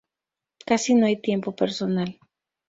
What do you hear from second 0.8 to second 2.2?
no hay tiempo personal.